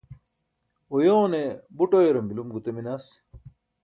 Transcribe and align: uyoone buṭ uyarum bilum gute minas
uyoone 0.97 1.41
buṭ 1.77 1.91
uyarum 1.97 2.25
bilum 2.27 2.47
gute 2.53 2.71
minas 2.75 3.05